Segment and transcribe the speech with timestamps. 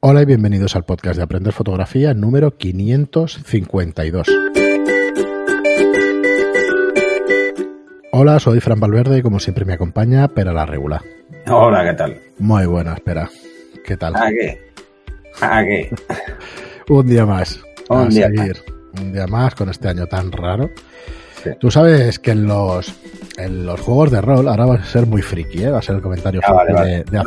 [0.00, 4.28] Hola y bienvenidos al podcast de Aprender Fotografía número 552.
[8.12, 11.02] Hola, soy Fran Valverde y como siempre me acompaña Pera la Regula.
[11.50, 12.20] Hola, ¿qué tal?
[12.38, 13.28] Muy buena, espera.
[13.84, 14.14] ¿Qué tal?
[14.16, 14.60] ¿A qué?
[15.40, 15.90] ¿A qué?
[16.88, 17.60] Un día más.
[17.90, 18.56] Un a día seguir.
[19.00, 20.70] Un día más con este año tan raro.
[21.60, 22.92] Tú sabes que en los,
[23.36, 25.70] en los juegos de rol, ahora va a ser muy friki, ¿eh?
[25.70, 26.90] va a ser el comentario Ah, vale, friki vale.
[26.90, 27.18] de, de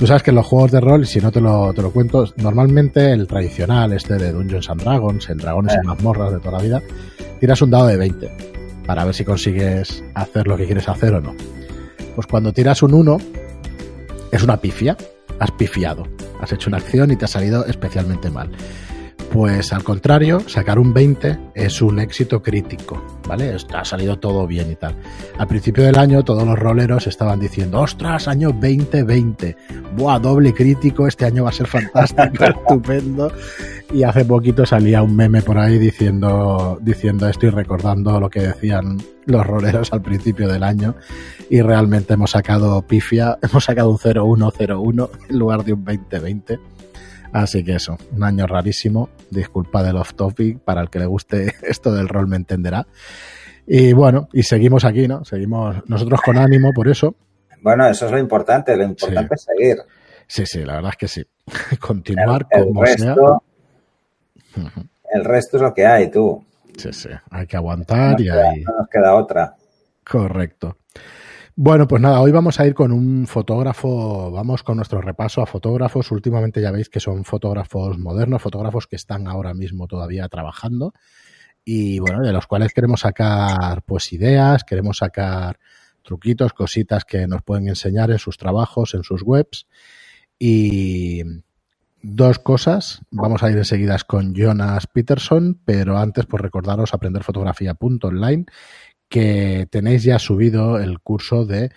[0.00, 2.24] Tú sabes que en los juegos de rol, si no te lo, te lo cuento,
[2.38, 5.80] normalmente el tradicional, este de Dungeons and Dragons, el dragones Eh.
[5.84, 6.82] y mazmorras de toda la vida,
[7.38, 8.30] tiras un dado de 20
[8.86, 11.34] para ver si consigues hacer lo que quieres hacer o no.
[12.14, 13.18] Pues cuando tiras un 1,
[14.32, 14.96] es una pifia,
[15.38, 16.04] has pifiado,
[16.40, 18.50] has hecho una acción y te ha salido especialmente mal.
[19.32, 23.54] Pues al contrario, sacar un 20 es un éxito crítico, ¿vale?
[23.72, 24.96] Ha salido todo bien y tal.
[25.38, 29.56] Al principio del año todos los roleros estaban diciendo, ostras, año 2020,
[29.96, 33.32] buah, doble crítico, este año va a ser fantástico, estupendo.
[33.92, 38.40] Y hace poquito salía un meme por ahí diciendo, diciendo esto y recordando lo que
[38.40, 40.96] decían los roleros al principio del año.
[41.48, 46.58] Y realmente hemos sacado pifia, hemos sacado un 0101 en lugar de un 2020.
[47.32, 49.08] Así que eso, un año rarísimo.
[49.30, 52.86] Disculpa del off topic, para el que le guste esto del rol me entenderá.
[53.66, 55.24] Y bueno, y seguimos aquí, ¿no?
[55.24, 57.14] Seguimos nosotros con ánimo por eso.
[57.62, 58.76] Bueno, eso es lo importante.
[58.76, 59.76] Lo importante es seguir.
[60.26, 61.24] Sí, sí, la verdad es que sí.
[61.80, 63.14] Continuar El, el como sea.
[63.14, 63.42] resto,
[64.56, 64.80] Ujú.
[65.12, 66.44] el resto es lo que hay, tú.
[66.76, 68.62] Sí, sí, hay que aguantar y queda, hay...
[68.62, 69.54] no nos queda otra.
[70.08, 70.76] Correcto.
[71.56, 75.46] Bueno, pues nada, hoy vamos a ir con un fotógrafo, vamos con nuestro repaso a
[75.46, 76.10] fotógrafos.
[76.10, 80.94] Últimamente ya veis que son fotógrafos modernos, fotógrafos que están ahora mismo todavía trabajando
[81.64, 85.58] y bueno, de los cuales queremos sacar pues ideas, queremos sacar
[86.02, 89.66] truquitos, cositas que nos pueden enseñar en sus trabajos, en sus webs.
[90.38, 91.22] Y
[92.02, 98.46] dos cosas, vamos a ir enseguidas con Jonas Peterson, pero antes pues recordaros aprenderfotografía.online
[99.10, 101.70] que tenéis ya subido el curso de,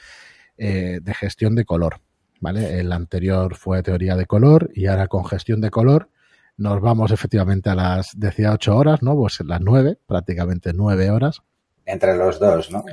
[0.57, 1.99] eh, de gestión de color.
[2.39, 2.79] ¿vale?
[2.79, 6.09] El anterior fue teoría de color y ahora con gestión de color
[6.55, 9.15] nos vamos efectivamente a las, decía 8 horas, ¿no?
[9.15, 11.41] Pues las 9, prácticamente 9 horas.
[11.85, 12.85] Entre los dos, ¿no?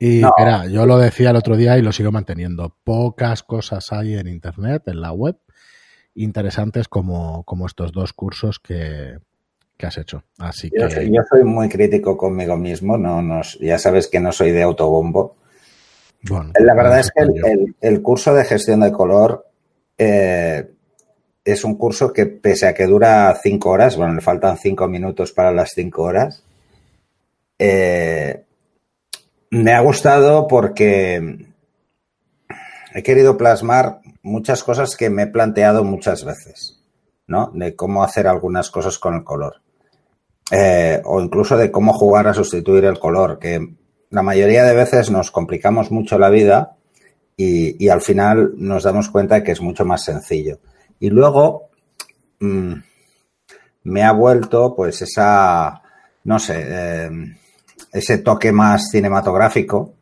[0.00, 0.28] Y No.
[0.28, 2.76] espera, yo lo decía el otro día y lo sigo manteniendo.
[2.82, 5.38] Pocas cosas hay en Internet, en la web,
[6.16, 9.18] interesantes como, como estos dos cursos que,
[9.84, 10.24] que has hecho.
[10.38, 10.94] Así Yo, que...
[10.94, 12.96] soy- yo soy muy crítico conmigo mismo.
[12.96, 15.36] No, no, ya sabes que no soy de autobombo.
[16.22, 17.46] Bueno, La verdad es que el, yo.
[17.46, 19.46] el- el curso de gestión de color
[19.98, 20.70] eh,
[21.44, 25.32] es un curso que, pese a que dura cinco horas, bueno, le faltan cinco minutos
[25.32, 26.42] para las cinco horas,
[27.58, 28.44] eh,
[29.50, 31.46] me ha gustado porque
[32.94, 36.82] he querido plasmar muchas cosas que me he planteado muchas veces,
[37.26, 37.50] ¿no?
[37.54, 39.60] De cómo hacer algunas cosas con el color.
[40.50, 43.76] Eh, o incluso de cómo jugar a sustituir el color, que
[44.10, 46.76] la mayoría de veces nos complicamos mucho la vida
[47.36, 50.60] y, al final nos damos cuenta de que es mucho más sencillo.
[51.00, 51.70] Y luego
[52.40, 52.74] mm,
[53.84, 55.82] me ha vuelto pues esa,
[56.24, 57.10] no sé, eh,
[57.92, 59.94] ese toque más cinematográfico.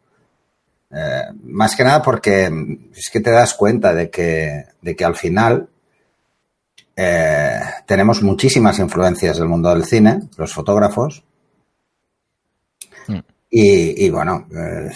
[0.90, 2.50] eh, más que nada porque
[2.94, 5.68] es que te das cuenta de que, de que al final
[6.96, 11.24] eh, tenemos muchísimas influencias del mundo del cine, los fotógrafos.
[13.08, 13.18] Mm.
[13.50, 14.90] Y, y bueno, eh,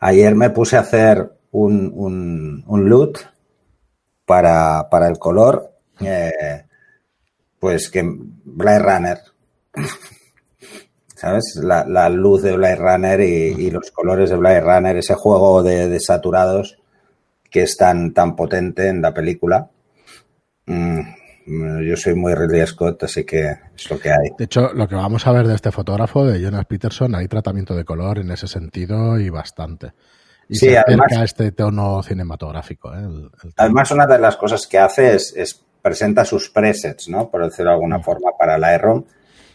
[0.00, 3.18] ayer me puse a hacer un, un, un loot
[4.24, 6.64] para, para el color, eh,
[7.58, 9.18] pues que Blade Runner,
[11.14, 11.56] ¿sabes?
[11.62, 15.62] La, la luz de Blade Runner y, y los colores de Blade Runner, ese juego
[15.62, 16.78] de, de saturados
[17.50, 19.70] que es tan, tan potente en la película.
[20.66, 21.00] Mm,
[21.46, 24.30] yo soy muy Ridley Scott, así que es lo que hay.
[24.38, 27.74] De hecho, lo que vamos a ver de este fotógrafo, de Jonas Peterson, hay tratamiento
[27.74, 29.92] de color en ese sentido y bastante.
[30.48, 32.94] Y Sí, se acerca además- a este tono cinematográfico.
[32.94, 32.98] ¿eh?
[33.00, 37.30] El- el- Además, una de las cosas que hace es, es presenta sus presets, ¿no?
[37.30, 39.04] Por decirlo de alguna forma, para Lightroom.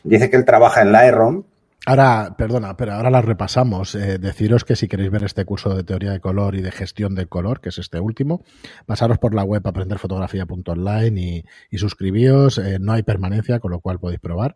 [0.04, 1.44] Dice que él trabaja en Lightroom.
[1.90, 3.96] Ahora, perdona, pero ahora las repasamos.
[3.96, 7.16] Eh, deciros que si queréis ver este curso de teoría de color y de gestión
[7.16, 8.44] del color, que es este último,
[8.86, 12.60] pasaros por la web aprenderfotografía.online y, y suscribíos.
[12.60, 14.54] Eh, no hay permanencia, con lo cual podéis probar.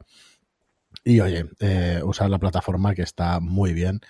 [1.04, 4.02] Y oye, eh, usad la plataforma que está muy bien.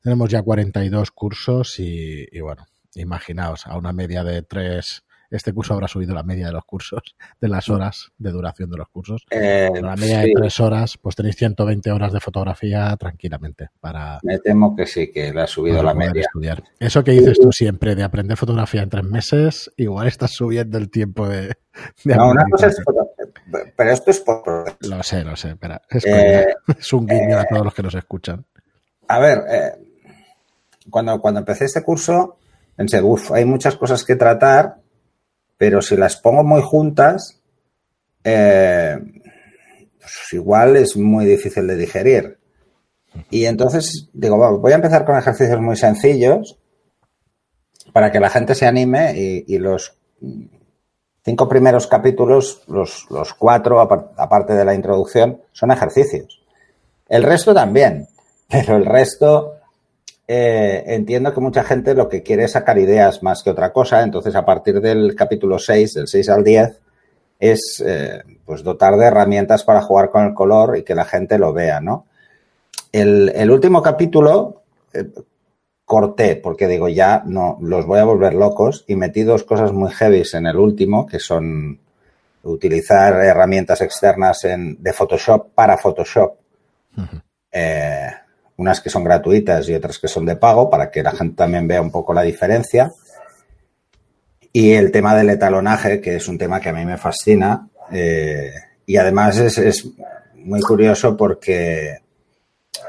[0.00, 2.64] Tenemos ya 42 cursos y, y bueno,
[2.94, 7.02] imaginaos, a una media de 3 este curso habrá subido la media de los cursos,
[7.40, 9.26] de las horas de duración de los cursos.
[9.30, 14.18] Eh, la media sí, de tres horas, pues tenéis 120 horas de fotografía tranquilamente para,
[14.22, 16.22] me temo que sí, que le ha subido la media.
[16.22, 16.62] estudiar.
[16.78, 20.90] Eso que dices tú siempre de aprender fotografía en tres meses, igual estás subiendo el
[20.90, 21.48] tiempo de,
[22.04, 22.80] de No, una cosa es
[23.76, 25.56] pero esto es por Lo sé, lo sé.
[25.90, 26.46] Es, Eh,
[26.78, 28.44] es un guiño a todos los que nos escuchan.
[29.08, 29.72] A ver, eh,
[30.90, 32.38] cuando, cuando empecé este curso,
[32.76, 34.76] pensé, uff, hay muchas cosas que tratar,
[35.58, 37.42] pero si las pongo muy juntas,
[38.24, 38.96] eh,
[39.98, 42.38] pues igual es muy difícil de digerir.
[43.30, 46.58] Y entonces digo, "Va, voy a empezar con ejercicios muy sencillos
[47.92, 49.96] para que la gente se anime y, y los
[51.24, 56.42] cinco primeros capítulos, los, los cuatro, apar- aparte de la introducción, son ejercicios.
[57.08, 58.06] El resto también,
[58.48, 59.54] pero el resto
[60.28, 64.02] eh, entiendo que mucha gente lo que quiere es sacar ideas más que otra cosa.
[64.02, 66.80] Entonces, a partir del capítulo 6, del 6 al 10,
[67.40, 71.38] es eh, pues dotar de herramientas para jugar con el color y que la gente
[71.38, 72.06] lo vea, ¿no?
[72.92, 75.04] El, el último capítulo eh,
[75.84, 79.90] corté porque digo ya no los voy a volver locos y metí dos cosas muy
[79.90, 81.78] heavies en el último que son
[82.42, 86.34] utilizar herramientas externas en- de Photoshop para Photoshop
[87.52, 88.08] eh,
[88.58, 91.66] unas que son gratuitas y otras que son de pago para que la gente también
[91.66, 92.92] vea un poco la diferencia.
[94.52, 97.68] Y el tema del etalonaje, que es un tema que a mí me fascina.
[97.90, 98.52] eh,
[98.84, 99.86] y además es, es
[100.34, 101.98] muy curioso porque,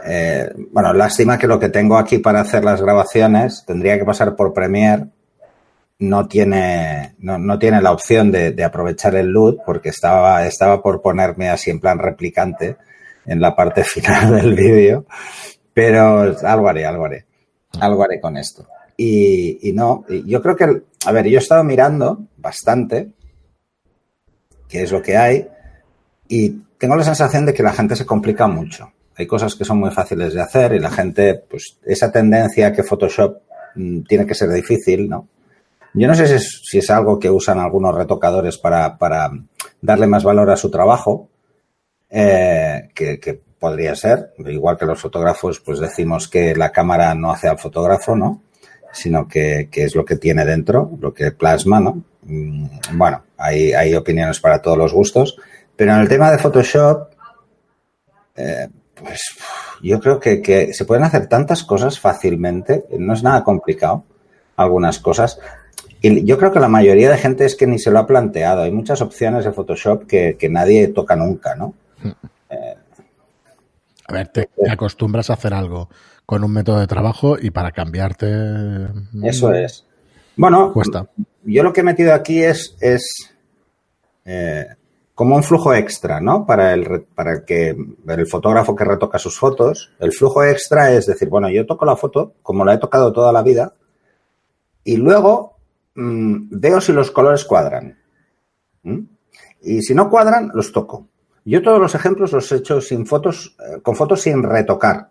[0.06, 4.36] eh, bueno, lástima que lo que tengo aquí para hacer las grabaciones tendría que pasar
[4.36, 5.08] por Premiere.
[6.00, 11.02] No tiene, no, no tiene la opción de, aprovechar el LUT porque estaba, estaba por
[11.02, 12.78] ponerme así en plan replicante
[13.26, 15.06] en la parte final del vídeo,
[15.80, 17.26] pero algo haré, algo haré,
[17.80, 18.68] algo haré con esto.
[18.98, 23.12] Y, no, yo creo que, a ver, yo he estado mirando bastante
[24.68, 25.48] qué es lo que hay
[26.28, 28.92] y tengo la sensación de que la gente se complica mucho.
[29.16, 32.84] Hay cosas que son muy fáciles de hacer y la gente, pues esa tendencia que
[32.84, 33.38] Photoshop
[33.76, 35.30] mm, tiene que ser difícil, ¿no?
[35.94, 39.32] Yo no sé si es, algo que usan algunos retocadores para, para
[39.82, 41.30] darle más valor a su trabajo,
[42.10, 47.48] eh, que podría ser, igual que los fotógrafos, pues decimos que la cámara no hace
[47.48, 48.42] al fotógrafo, ¿no?
[48.92, 52.02] Sino que, que es lo que tiene dentro, lo que plasma, ¿no?
[52.24, 55.38] Mm, Bueno, hay, hay opiniones para todos los gustos,
[55.76, 57.10] pero en el tema de Photoshop,
[58.36, 59.22] eh, pues
[59.82, 64.04] yo creo que, que se pueden hacer tantas cosas fácilmente, no es nada complicado,
[64.56, 65.40] algunas cosas.
[66.02, 68.62] Y yo creo que la mayoría de gente es que ni se lo ha planteado.
[68.64, 71.74] Hay muchas opciones de Photoshop que, que nadie toca nunca, ¿no?
[74.10, 75.90] A ver, te, te acostumbras a hacer algo
[76.26, 78.26] con un método de trabajo y para cambiarte.
[78.28, 79.86] mm, Eso es.
[80.36, 81.10] Bueno, Cuesta.
[81.44, 83.36] yo lo que he metido aquí es, es
[84.26, 84.66] eh,
[85.14, 86.46] como un flujo extra, ¿no?
[86.46, 87.76] Para el, para el que
[88.08, 89.92] el fotógrafo que retoca sus fotos.
[90.00, 93.32] El flujo extra es decir, bueno, yo toco la foto como la he tocado toda
[93.34, 93.74] la vida
[94.84, 95.58] y luego
[95.96, 97.98] mm, veo si los colores cuadran.
[98.84, 99.00] ¿Mm?
[99.62, 101.08] Y si no cuadran, los toco.
[101.50, 105.10] Yo todos los ejemplos los he hecho sin fotos, eh, con fotos sin retocar.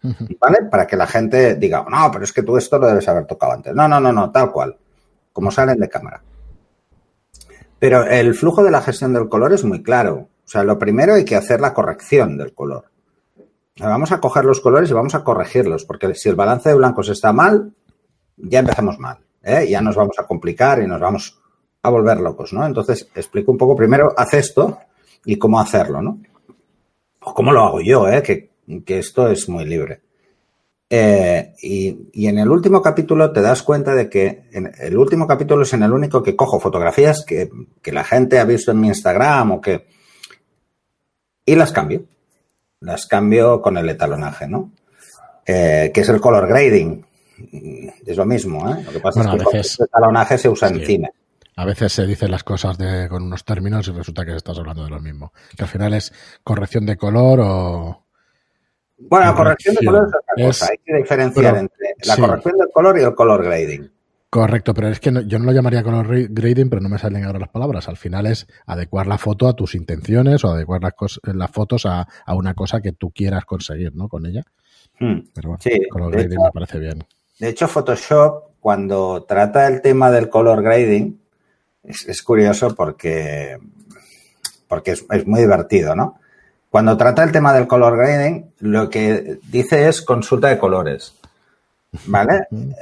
[0.00, 0.58] ¿Vale?
[0.70, 3.52] Para que la gente diga, no, pero es que tú esto lo debes haber tocado
[3.52, 3.74] antes.
[3.74, 4.76] No, no, no, no, tal cual.
[5.32, 6.22] Como salen de cámara.
[7.80, 10.28] Pero el flujo de la gestión del color es muy claro.
[10.44, 12.84] O sea, lo primero hay que hacer la corrección del color.
[13.80, 17.08] Vamos a coger los colores y vamos a corregirlos, porque si el balance de blancos
[17.08, 17.72] está mal,
[18.36, 19.18] ya empezamos mal.
[19.42, 19.66] ¿eh?
[19.68, 21.40] Ya nos vamos a complicar y nos vamos
[21.82, 22.64] a volver locos, ¿no?
[22.64, 24.78] Entonces, explico un poco primero, haz esto
[25.26, 26.20] y cómo hacerlo, ¿no?
[27.20, 28.22] O cómo lo hago yo, ¿eh?
[28.22, 28.50] Que,
[28.84, 30.00] que esto es muy libre.
[30.88, 35.26] Eh, y, y en el último capítulo te das cuenta de que en el último
[35.26, 37.50] capítulo es en el único que cojo fotografías que,
[37.82, 39.86] que la gente ha visto en mi Instagram o que...
[41.44, 42.04] Y las cambio.
[42.80, 44.70] Las cambio con el etalonaje, ¿no?
[45.44, 47.04] Eh, que es el color grading.
[48.06, 48.82] Es lo mismo, ¿eh?
[48.84, 50.86] Lo que pasa Bueno, es que el etalonaje se usa en Sí.
[50.86, 51.10] cine.
[51.58, 54.84] A veces se dicen las cosas de, con unos términos y resulta que estás hablando
[54.84, 55.32] de lo mismo.
[55.56, 56.12] Que al final es
[56.44, 58.04] corrección de color o.
[58.98, 60.68] Bueno, la corrección de color es otra Es- cosa.
[60.72, 62.20] Hay que diferenciar pero- entre la sí.
[62.20, 63.90] corrección del color y el color grading.
[64.28, 66.98] Correcto, pero es que no- yo no lo llamaría color gra- grading, pero no me
[66.98, 67.88] salen ahora las palabras.
[67.88, 72.34] Al final es adecuar la foto a tus intenciones o adecuar las, fotos a, a
[72.34, 74.08] una cosa que tú quieras conseguir, ¿no?
[74.08, 74.42] Con ella.
[74.98, 75.20] Hmm.
[75.34, 77.06] Pero bueno, Sí, color grading hecho- me parece bien.
[77.38, 81.22] De hecho, Photoshop, cuando trata el tema del color grading,
[81.86, 83.58] es, es curioso porque,
[84.68, 86.18] porque es, es muy divertido, ¿no?
[86.68, 91.14] Cuando trata el tema del color grading, lo que dice es consulta de colores,
[92.06, 92.46] ¿vale?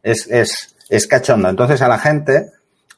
[0.00, 1.48] Es, es, es cachondo.
[1.48, 2.52] Entonces a la gente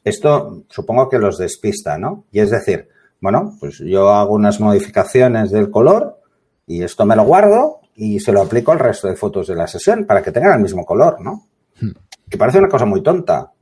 [0.04, 2.24] esto supongo que los despista, ¿no?
[2.30, 2.88] Y es decir,
[3.20, 6.20] bueno, pues yo hago unas modificaciones del color
[6.66, 9.66] y esto me lo guardo y se lo aplico al resto de fotos de la
[9.66, 11.46] sesión para que tengan el mismo color, ¿no?
[11.80, 11.90] Hmm.
[12.28, 13.52] Que parece una cosa muy tonta,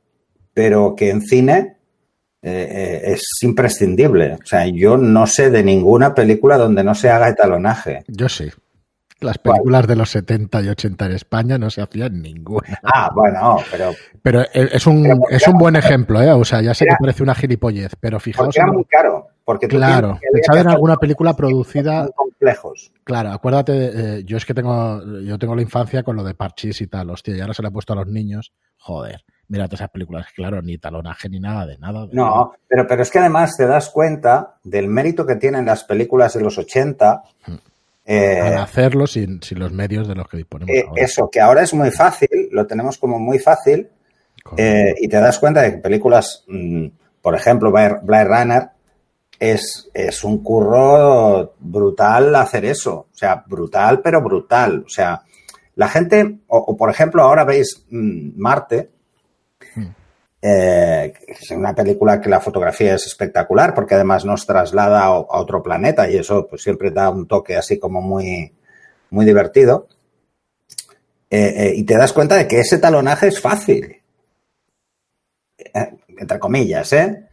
[0.53, 1.78] pero que en cine
[2.41, 4.33] eh, eh, es imprescindible.
[4.33, 8.03] O sea, yo no sé de ninguna película donde no se haga etalonaje.
[8.07, 8.49] Yo sí.
[9.21, 12.79] Las películas de los 70 y 80 en España no se hacían ninguna.
[12.83, 13.91] Ah, bueno, pero...
[14.21, 16.31] Pero es un, es un buen ejemplo, ¿eh?
[16.31, 18.47] O sea, ya sé que parece una gilipollez, pero fijaos...
[18.47, 19.27] Porque era muy caro.
[19.43, 22.07] Porque claro, pensad en alguna película producida...
[22.15, 22.93] Complejos.
[23.03, 23.73] Claro, acuérdate,
[24.19, 27.09] eh, yo es que tengo, yo tengo la infancia con lo de parchís y tal,
[27.09, 30.61] hostia, y ahora se le ha puesto a los niños, joder, mírate esas películas, claro,
[30.61, 32.07] ni talonaje ni nada de nada.
[32.11, 36.33] no, Pero, pero es que además te das cuenta del mérito que tienen las películas
[36.33, 37.23] de los 80
[38.11, 40.75] eh, al hacerlo sin, los medios de los que disponemos.
[40.75, 43.87] Eh, eso, que ahora es muy fácil, lo tenemos como muy fácil,
[44.57, 46.87] eh, y te das cuenta de que películas, mm,
[47.21, 48.69] por ejemplo, Blade Runner,
[49.37, 53.07] es, es un curro brutal hacer eso.
[53.13, 54.83] O sea, brutal, pero brutal.
[54.87, 55.21] O sea,
[55.75, 58.89] la gente, o, por ejemplo, ahora veis mm, Marte,
[60.41, 65.61] eh, es una película que la fotografía es espectacular porque además nos traslada a, otro
[65.61, 68.53] planeta y eso pues siempre da un toque así como muy,
[69.09, 69.87] muy divertido.
[71.29, 73.97] Eh, eh, y te das cuenta de que ese talonaje es fácil.
[76.17, 77.27] entre comillas, ¿eh?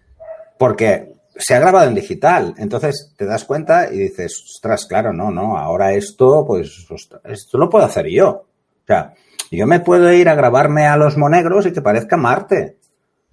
[0.59, 2.55] Porque se ha grabado en digital.
[2.59, 6.87] Entonces te das cuenta y dices, ostras, claro, no, no, ahora esto, pues,
[7.25, 8.46] esto lo puedo hacer yo.
[8.87, 9.15] O sea,
[9.51, 12.77] yo me puedo ir a grabarme a los monegros y que parezca Marte.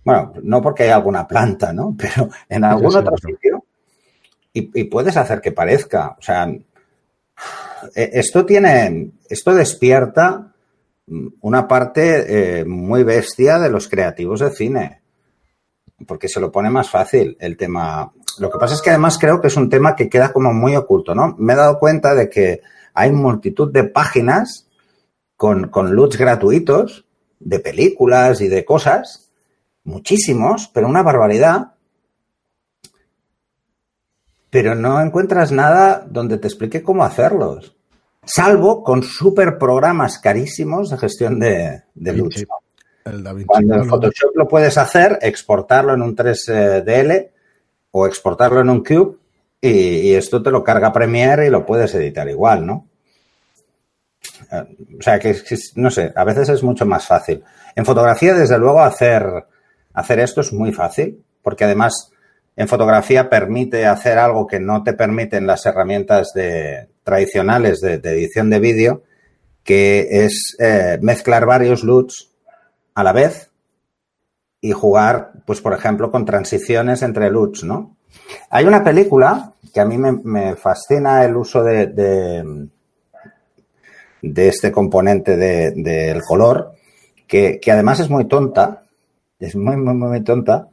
[0.04, 1.96] Bueno, no porque hay alguna planta, ¿no?
[1.98, 3.64] Pero en algún otro sitio.
[4.56, 6.16] Y, puedes hacer que parezca.
[6.18, 6.62] O sea, e,
[8.14, 10.54] esto tiene, esto despierta
[11.42, 15.02] una parte eh, muy bestia de los creativos de cine.
[16.08, 18.12] Porque se lo pone más fácil el tema.
[18.40, 20.76] Lo que pasa es que además creo que es un tema que queda como muy
[20.76, 21.36] oculto, ¿no?
[21.38, 22.62] Me he dado cuenta de que
[22.94, 24.68] hay multitud de páginas
[25.44, 27.04] con, con LUTs gratuitos
[27.38, 29.30] de películas y de cosas
[29.84, 31.74] muchísimos, pero una barbaridad.
[34.50, 37.76] Pero no encuentras nada donde te explique cómo hacerlos.
[38.24, 42.14] Salvo con super programas carísimos de gestión de, de
[43.46, 47.32] Cuando en Photoshop lo puedes hacer, exportarlo en un 3DL
[47.92, 49.18] o exportarlo en un Cube
[49.60, 52.88] y, esto te lo carga Premiere y lo puedes editar igual, ¿no?
[54.54, 55.36] O sea que,
[55.76, 57.44] no sé, a veces es mucho más fácil.
[57.76, 59.46] En fotografía, desde luego, hacer
[59.94, 62.12] Hacer esto es muy fácil, porque además
[62.56, 68.50] en fotografía permite hacer algo que no te permiten las herramientas de, tradicionales de, edición
[68.50, 69.04] de vídeo,
[69.64, 72.32] que es eh, mezclar varios LUTs
[72.96, 73.52] a la vez
[74.62, 77.96] y jugar, pues por ejemplo, con transiciones entre LUTs, ¿no?
[78.50, 82.68] Hay una película que a mí me, fascina el uso de, de,
[84.24, 86.74] este componente del color,
[87.27, 88.84] que, que además es muy tonta,
[89.39, 90.70] es muy, muy, muy tonta.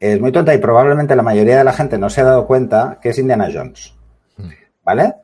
[0.00, 2.98] Es muy tonta y probablemente la mayoría de la gente no se ha dado cuenta
[3.00, 3.94] que es Indiana Jones.
[4.36, 4.48] Mm.
[4.82, 5.14] ¿Vale?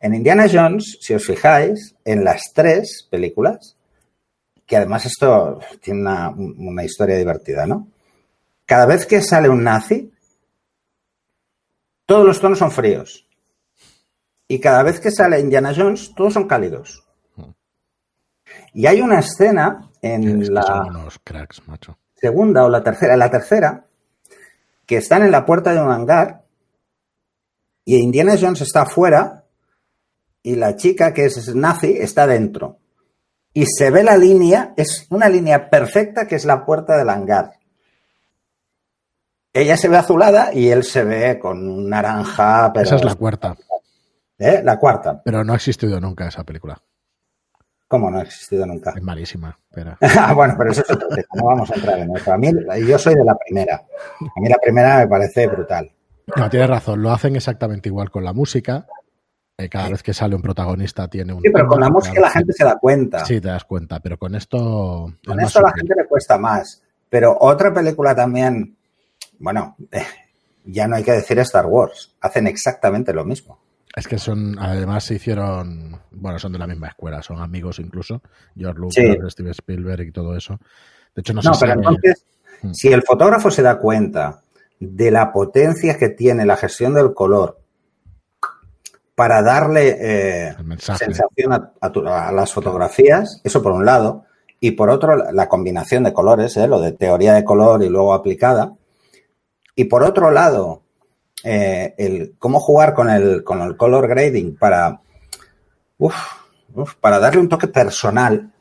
[0.00, 3.76] En Indiana Jones, si os fijáis, en las tres películas,
[4.66, 7.88] que además esto tiene una, una historia divertida, ¿no?
[8.66, 10.10] Cada vez que sale un nazi,
[12.06, 13.26] todos los tonos son fríos.
[14.52, 17.02] Y cada vez que sale Indiana Jones, todos son cálidos.
[17.36, 17.52] Mm.
[18.74, 20.84] Y hay una escena en la
[22.14, 23.86] segunda o la tercera, la tercera,
[24.84, 26.44] que están en la puerta de un hangar
[27.86, 29.46] y Indiana Jones está afuera
[30.42, 32.76] y la chica que es nazi está dentro.
[33.54, 37.52] Y se ve la línea, es una línea perfecta que es la puerta del hangar.
[39.54, 42.70] Ella se ve azulada y él se ve con un naranja.
[42.74, 43.56] Esa es la cuarta.
[44.38, 44.60] ¿Eh?
[44.64, 45.22] La cuarta.
[45.24, 46.82] Pero no ha existido nunca esa película.
[47.92, 48.94] ¿Cómo no ha existido nunca?
[48.96, 49.58] Es malísima.
[49.70, 49.96] Pero...
[50.18, 51.28] Ah, bueno, pero eso es otro tema.
[51.34, 52.32] No vamos a entrar en eso.
[52.32, 52.50] A mí,
[52.86, 53.76] yo soy de la primera.
[53.76, 55.90] A mí la primera me parece brutal.
[56.36, 57.02] No, tienes razón.
[57.02, 58.86] Lo hacen exactamente igual con la música.
[59.58, 61.42] Eh, cada vez que sale un protagonista tiene un.
[61.42, 63.24] Sí, pero con la música la gente se da cuenta.
[63.26, 64.00] Sí, te das cuenta.
[64.00, 65.12] Pero con esto.
[65.26, 66.82] Con esto a la gente le cuesta más.
[67.10, 68.74] Pero otra película también.
[69.38, 70.02] Bueno, eh,
[70.64, 72.16] ya no hay que decir Star Wars.
[72.22, 73.58] Hacen exactamente lo mismo.
[73.94, 78.22] Es que son, además se hicieron, bueno, son de la misma escuela, son amigos incluso,
[78.56, 80.58] George Lucas, Steven Spielberg y todo eso.
[81.14, 82.24] De hecho, no, no pero entonces,
[82.62, 82.72] mm.
[82.72, 84.42] si el fotógrafo se da cuenta
[84.80, 87.58] de la potencia que tiene la gestión del color
[89.14, 94.24] para darle eh, sensación a, las fotografías, eso por un lado,
[94.58, 96.66] y por otro, la combinación de colores, ¿eh?
[96.66, 98.74] lo de teoría de color y luego aplicada.
[99.74, 100.82] Y por otro lado,
[101.44, 105.00] eh, el cómo jugar con el, con el color grading para,
[107.00, 108.52] para darle un toque personal,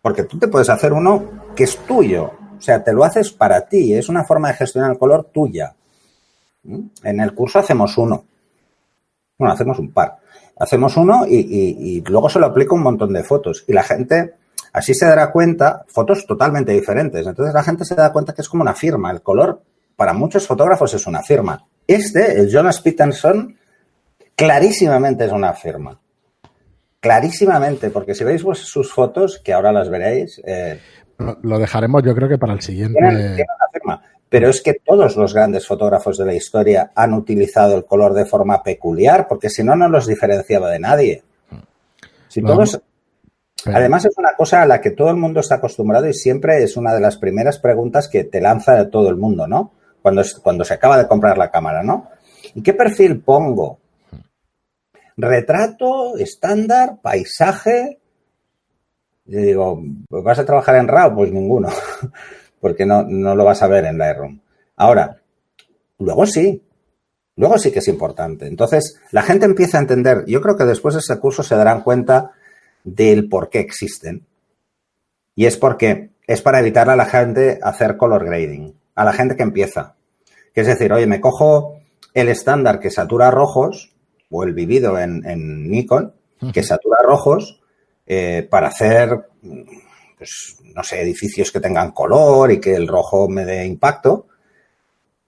[0.00, 3.66] porque tú te puedes hacer uno que es tuyo, o sea, te lo haces para
[3.66, 5.74] ti, es una forma de gestionar el color tuya.
[6.62, 6.80] ¿Mm?
[7.02, 8.24] En el curso hacemos uno,
[9.38, 10.18] bueno, hacemos un par,
[10.58, 14.34] hacemos uno y, y luego se lo aplico un montón de fotos y la gente
[14.76, 17.26] Así se dará cuenta, fotos totalmente diferentes.
[17.26, 19.10] Entonces la gente se da cuenta que es como una firma.
[19.10, 19.62] El color,
[19.96, 21.64] para muchos fotógrafos, es una firma.
[21.86, 23.56] Este, el Jonas Peterson,
[24.34, 25.98] clarísimamente es una firma.
[27.00, 30.40] Clarísimamente, porque si veis sus fotos, que ahora las veréis.
[30.44, 30.80] Eh,
[31.42, 32.98] lo dejaremos, yo creo que para el siguiente.
[33.72, 34.02] firma.
[34.28, 38.26] Pero es que todos los grandes fotógrafos de la historia han utilizado el color de
[38.26, 41.22] forma peculiar, porque si no, no los diferenciaba de nadie.
[42.28, 42.80] Si todos
[43.64, 46.76] Además, es una cosa a la que todo el mundo está acostumbrado y siempre es
[46.76, 49.72] una de las primeras preguntas que te lanza todo el mundo, ¿no?
[50.06, 52.08] Cuando, cuando se acaba de comprar la cámara, ¿no?
[52.54, 53.80] ¿Y qué perfil pongo?
[55.16, 57.98] Retrato, estándar, paisaje.
[59.26, 61.12] Y digo, ¿vas a trabajar en RAW?
[61.12, 61.70] Pues ninguno,
[62.60, 64.38] porque no, no lo vas a ver en Lightroom.
[64.76, 65.20] Ahora,
[65.98, 66.62] luego sí,
[67.34, 68.46] luego sí que es importante.
[68.46, 71.82] Entonces, la gente empieza a entender, yo creo que después de ese curso se darán
[71.82, 72.30] cuenta
[72.84, 74.24] del por qué existen.
[75.34, 79.34] Y es porque es para evitar a la gente hacer color grading, a la gente
[79.34, 79.95] que empieza.
[80.56, 81.80] Que es decir, oye, me cojo
[82.14, 83.92] el estándar que satura rojos,
[84.30, 86.14] o el vivido en, Nikon,
[86.50, 87.60] que satura rojos,
[88.06, 89.28] eh, para hacer,
[90.16, 94.28] pues, no sé, edificios que tengan color y que el rojo me dé impacto.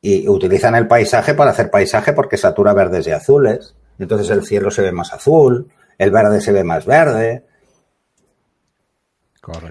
[0.01, 3.75] Y utilizan el paisaje para hacer paisaje porque satura verdes y azules.
[3.99, 7.45] Entonces el cielo se ve más azul, el verde se ve más verde,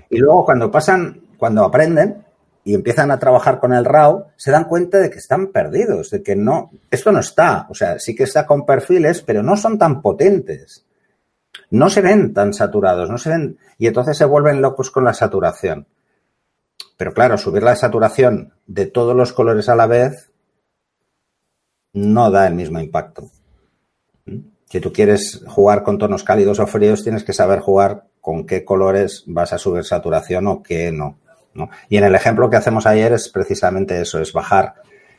[0.09, 2.23] y luego cuando pasan, cuando aprenden
[2.67, 6.21] y empiezan a trabajar con el RAW, se dan cuenta de que están perdidos, de
[6.21, 9.77] que no, esto no está, o sea, sí que está con perfiles, pero no son
[9.77, 10.85] tan potentes.
[11.69, 15.13] No se ven tan saturados, no se ven, y entonces se vuelven locos con la
[15.13, 15.87] saturación.
[16.97, 20.29] Pero claro, subir la saturación de todos los colores a la vez
[21.93, 23.31] no da el mismo impacto.
[24.69, 28.65] Si tú quieres jugar con tonos cálidos o fríos, tienes que saber jugar con qué
[28.65, 31.17] colores vas a subir saturación o qué no,
[31.89, 34.75] Y en el ejemplo que hacemos ayer es precisamente eso, es bajar,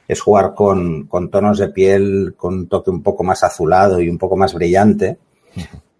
[0.06, 4.18] es jugar con, tonos de piel con un toque un poco más azulado y un
[4.18, 5.18] poco más brillante,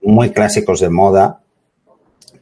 [0.03, 1.41] muy clásicos de moda,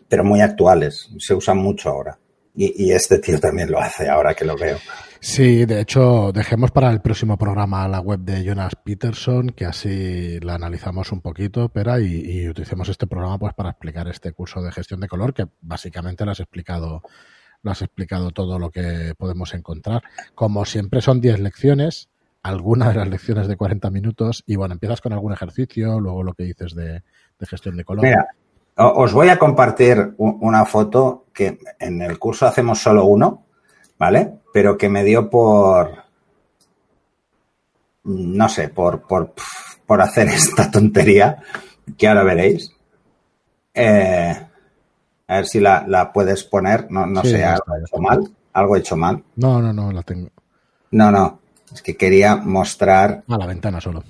[0.08, 2.18] pero muy actuales, se usan mucho ahora.
[2.54, 4.78] y este tío también lo hace ahora que lo veo.
[5.20, 10.38] Sí, de hecho, dejemos para el próximo programa la web de Jonas Peterson, que así
[10.40, 14.70] la analizamos un poquito, pero y, utilicemos este programa pues para explicar este curso de
[14.70, 17.02] gestión de color, que básicamente lo has explicado,
[17.62, 20.02] lo has explicado todo lo que podemos encontrar.
[20.34, 22.08] Como siempre son 10 lecciones,
[22.42, 26.34] algunas de las lecciones de 40 minutos, y bueno, empiezas con algún ejercicio, luego lo
[26.34, 27.02] que dices de,
[27.40, 28.04] gestión de color.
[28.04, 28.28] Mira,
[28.76, 33.46] os voy a compartir una foto que en el curso hacemos solo uno,
[33.98, 34.34] ¿vale?
[34.52, 35.90] Pero que me dio por,
[38.04, 39.34] no sé, por, por,
[39.84, 41.42] por hacer esta tontería,
[41.96, 42.72] que ahora veréis.
[43.74, 44.46] Eh,
[45.28, 48.78] a ver si la, puedes poner, no, no sé, algo he hecho mal, algo he
[48.78, 49.22] hecho mal.
[49.36, 50.28] No, no, no, la tengo.
[50.92, 51.40] No, no,
[51.72, 53.24] es que quería mostrar...
[53.28, 54.04] A la ventana solo.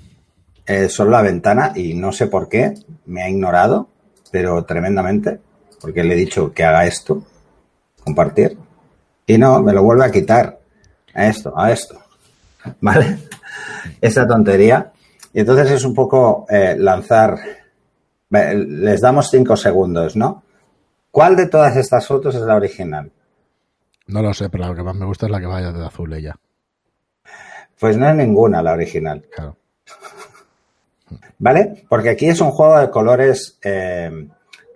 [0.65, 2.73] Eh, solo la ventana y no sé por qué,
[3.05, 3.87] me ha ignorado,
[4.31, 5.39] pero tremendamente,
[5.81, 7.23] porque le he dicho que haga esto,
[8.03, 8.57] compartir.
[9.25, 10.59] Y no, me lo vuelve a quitar.
[11.13, 11.99] A esto, a esto.
[12.81, 13.17] ¿Vale?
[13.99, 14.91] Esa tontería.
[15.33, 17.37] Y entonces es un poco eh, lanzar.
[18.29, 20.43] Les damos cinco segundos, ¿no?
[21.11, 23.11] ¿Cuál de todas estas fotos es la original?
[24.07, 26.13] No lo sé, pero la que más me gusta es la que vaya de azul
[26.13, 26.35] ella.
[27.79, 29.25] Pues no es ninguna la original.
[29.33, 29.57] Claro.
[31.39, 31.85] ¿Vale?
[31.87, 34.27] Porque aquí es un juego de colores eh,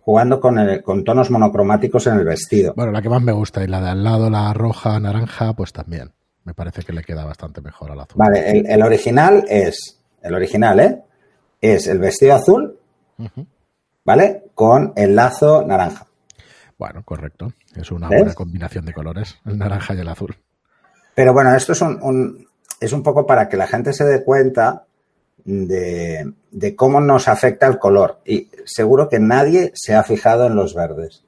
[0.02, 2.74] jugando con, el, con tonos monocromáticos en el vestido.
[2.76, 5.74] Bueno, la que más me gusta y la de al lado, la roja, naranja, pues
[5.74, 6.12] también.
[6.44, 8.18] Me parece que le queda bastante mejor al azul.
[8.18, 11.02] Vale, el, original es, el original, ¿eh?
[11.60, 12.80] Es el vestido azul,
[14.04, 14.46] ¿vale?
[14.56, 16.08] Con el lazo naranja.
[16.82, 17.54] Bueno, correcto.
[17.76, 20.36] Es una buena combinación de colores, el naranja y el azul.
[21.14, 22.48] Pero bueno, esto es un,
[22.80, 24.86] es un poco para que la gente se dé cuenta
[25.46, 26.34] de,
[26.76, 28.22] cómo nos afecta el color.
[28.26, 31.24] Y seguro que nadie se ha fijado en los verdes.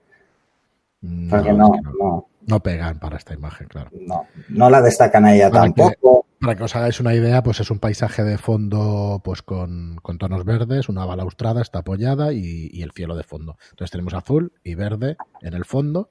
[1.01, 3.91] No, no, pegan para esta imagen, claro.
[3.93, 6.25] No, no la destacan a ella tampoco.
[6.43, 10.45] Para que os hagáis una idea, pues es un paisaje de fondo pues con, tonos
[10.45, 13.57] verdes, una balaustrada está apoyada y, y, el cielo de fondo.
[13.71, 16.09] Entonces tenemos azul y verde en el fondo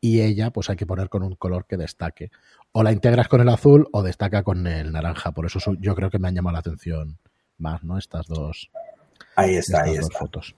[0.00, 2.30] y ella pues hay que poner con un color que destaque.
[2.72, 5.32] O la integras con el azul o destaca con el naranja.
[5.32, 7.18] Por eso yo creo que me han llamado la atención
[7.58, 7.98] más, ¿no?
[7.98, 8.70] Estas dos.
[9.34, 10.18] Ahí está, ahí está.
[10.18, 10.54] fotos.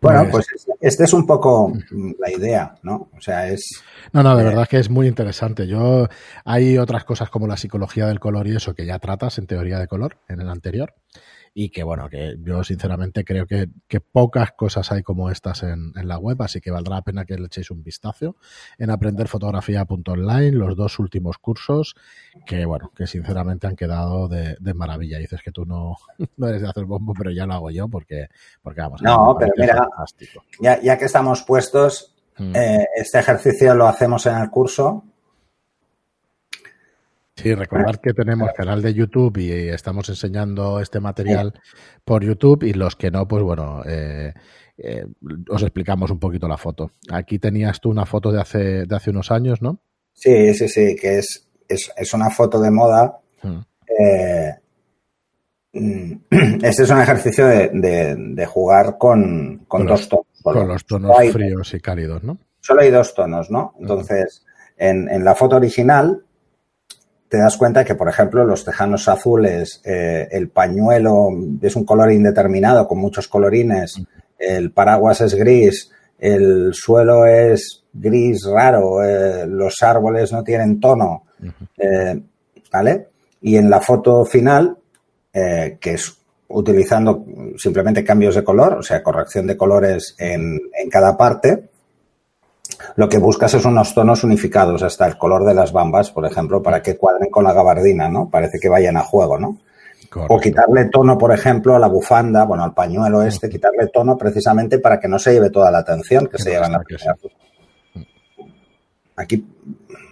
[0.00, 0.46] Bueno, pues,
[0.80, 1.72] esta es un poco
[2.18, 3.10] la idea, ¿no?
[3.16, 3.82] O sea, es...
[4.12, 5.66] No, no, de verdad que es muy interesante.
[5.66, 6.08] Yo
[6.44, 9.78] hay otras cosas como la psicología del color y eso que ya tratas en teoría
[9.78, 10.94] de color en el anterior
[11.52, 13.68] y que bueno, que yo sinceramente creo que,
[14.12, 17.46] pocas cosas hay como estas en, la web, así que valdrá la pena que le
[17.46, 18.36] echéis un vistazo
[18.78, 21.94] en aprenderfotografía.online, los dos últimos cursos,
[22.46, 25.18] que bueno, que sinceramente han quedado de, maravilla.
[25.18, 25.96] Dices que tú no,
[26.36, 28.28] no eres de hacer bombo, pero ya lo hago yo porque,
[28.62, 29.02] porque vamos.
[29.02, 29.88] No, pero mira,
[30.60, 32.54] ya, ya, que estamos puestos, mm.
[32.54, 35.09] eh, este ejercicio lo hacemos en el curso
[37.40, 41.54] Sí, recordar que tenemos canal de YouTube y estamos enseñando este material
[42.04, 44.34] por YouTube y los que no, pues bueno, eh,
[44.76, 45.06] eh,
[45.48, 46.90] os explicamos un poquito la foto.
[47.10, 49.80] Aquí tenías tú una foto de hace, de hace unos años, ¿no?
[50.12, 53.20] Sí, sí, sí, que es, es, una foto de moda.
[53.42, 53.60] Hmm.
[53.98, 54.54] Eh,
[56.62, 60.26] este es un ejercicio de, jugar con, dos tonos.
[60.42, 62.36] Con los tonos fríos y cálidos, ¿no?
[62.60, 63.74] Solo hay dos tonos, ¿no?
[63.80, 64.44] Entonces,
[64.76, 66.22] en, en la foto original
[67.30, 71.28] te das cuenta que, por ejemplo, los tejanos azules, eh, el pañuelo
[71.62, 74.02] es un color indeterminado con muchos colorines,
[74.36, 81.22] el paraguas es gris, el suelo es gris raro, eh, los árboles no tienen tono,
[81.78, 82.20] eh,
[82.72, 83.06] ¿vale?
[83.42, 84.76] Y en la foto final,
[85.32, 87.24] que es utilizando
[87.56, 91.69] simplemente cambios de color, o sea, corrección de colores en, en cada parte,
[92.96, 96.62] lo que buscas es unos tonos unificados, hasta el color de las bambas, por ejemplo,
[96.62, 98.28] para que cuadren con la gabardina, ¿no?
[98.28, 99.58] Parece que vayan a juego, ¿no?
[100.28, 104.80] O quitarle tono, por ejemplo, a la bufanda, bueno, al pañuelo este, quitarle tono precisamente
[104.80, 107.16] para que no se lleve toda la atención que, se lleva en la primera
[109.16, 109.46] Aquí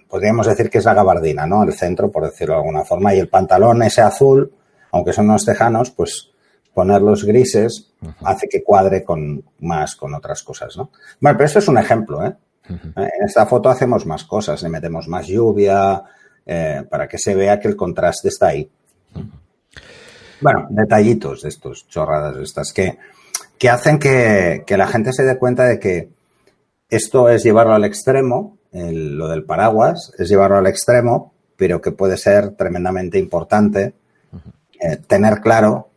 [0.09, 1.65] podríamos decir que es la gabardina, ¿no?
[1.65, 4.53] El centro, por decirlo de alguna forma, y el pantalón ese azul,
[4.93, 6.31] aunque son unos tejanos, pues
[6.73, 7.91] ponerlos grises
[8.23, 10.91] hace que cuadre con más con otras cosas, ¿no?
[11.21, 12.37] Bueno, pero esto es un ejemplo, ¿eh?
[12.69, 16.03] En esta foto hacemos más cosas, le metemos más lluvia
[16.45, 18.71] eh, para que se vea que el contraste está ahí.
[20.41, 22.99] Bueno, detallitos de estos, chorradas estas, que,
[23.59, 26.11] que hacen que, la gente se dé cuenta de que
[26.91, 32.17] esto es llevarlo al extremo, lo del paraguas, es llevarlo al extremo, pero que puede
[32.17, 33.95] ser tremendamente importante
[34.81, 35.89] eh, tener claro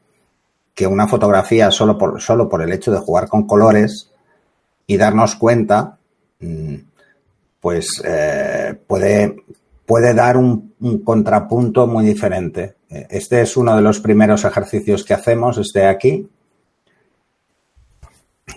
[0.74, 4.12] que una fotografía solo por, solo por el hecho de jugar con colores
[4.88, 6.00] y darnos cuenta
[7.62, 10.74] pues eh, puede, dar un,
[11.06, 12.76] contrapunto muy diferente.
[12.90, 16.28] Eh, este es uno de los primeros ejercicios que hacemos, este aquí,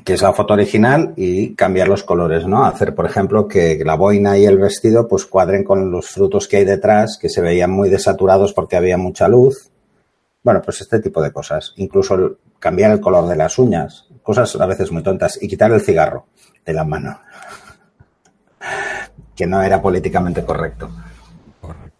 [0.02, 2.64] que es la foto original y cambiar los colores, ¿no?
[2.64, 6.56] Hacer, por ejemplo, que la boina y el vestido pues cuadren con los frutos que
[6.56, 9.70] hay detrás, que se veían muy desaturados porque había mucha luz.
[10.42, 11.74] Bueno, pues este tipo de cosas.
[11.76, 15.82] Incluso cambiar el color de las uñas, cosas a veces muy tontas, y quitar el
[15.82, 16.26] cigarro
[16.64, 17.20] de la mano
[19.34, 20.90] que no era políticamente correcto.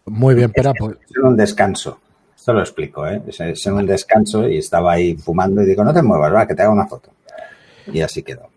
[0.05, 0.97] Muy bien, pero pues...
[1.09, 1.99] Es un descanso.
[2.35, 3.23] Esto lo explico, ¿eh?
[3.27, 6.61] Es, un descanso y estaba ahí fumando y digo, no te muevas, va, que te
[6.61, 7.09] haga una foto.
[7.91, 8.49] Y así quedó.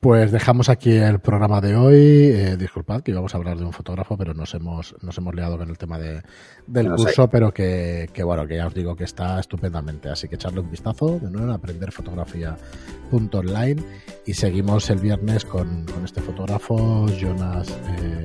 [0.00, 1.96] Pues dejamos aquí el programa de hoy.
[1.96, 5.58] Eh, disculpad que íbamos a hablar de un fotógrafo, pero nos hemos, nos hemos liado
[5.58, 6.22] con el tema de,
[6.68, 10.08] del curso, pero que, bueno, que ya os digo que está estupendamente.
[10.08, 13.82] Así que echarle un vistazo de nuevo en aprenderfotografía.online
[14.24, 17.76] y seguimos el viernes con, este fotógrafo, Jonas.
[17.98, 18.24] Eh,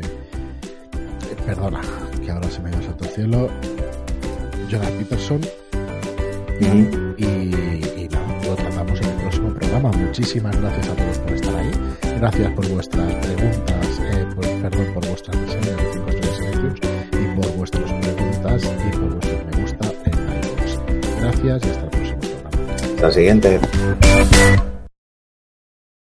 [1.43, 1.81] perdona,
[2.23, 3.49] que ahora se me ha salto el cielo.
[4.69, 5.41] Jonas Peterson.
[7.17, 8.07] Y
[8.45, 9.12] lo tratamos en
[9.81, 11.71] Muchísimas gracias a todos por estar ahí.
[12.19, 14.25] Gracias por vuestras preguntas, eh,
[14.61, 16.77] perdón, por vuestras reseñas de 5 estrellas
[17.11, 20.79] y por vuestras preguntas y por vuestros me gusta en iTunes.
[21.19, 22.75] Gracias y hasta el próximo programa.
[22.75, 23.59] Hasta el siguiente.